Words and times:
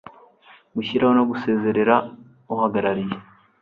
gushyiraho 0.75 1.13
no 1.15 1.23
gusezerera 1.29 1.95
uhagarariye 2.53 3.15